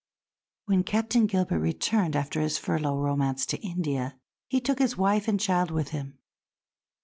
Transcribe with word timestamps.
When 0.65 0.81
Captain 0.81 1.27
Gilbert 1.27 1.59
returned, 1.59 2.15
after 2.15 2.41
his 2.41 2.57
furlough 2.57 2.97
romance, 2.97 3.45
to 3.45 3.59
India, 3.61 4.17
he 4.47 4.59
took 4.59 4.79
his 4.79 4.97
wife 4.97 5.27
and 5.27 5.39
child 5.39 5.69
with 5.69 5.89
him. 5.89 6.17